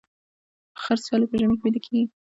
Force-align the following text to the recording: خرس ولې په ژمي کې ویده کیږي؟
خرس 0.81 1.05
ولې 1.07 1.27
په 1.29 1.35
ژمي 1.39 1.55
کې 1.57 1.63
ویده 1.65 1.79
کیږي؟ 1.85 2.03